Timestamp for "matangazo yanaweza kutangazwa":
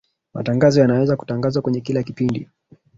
0.33-1.61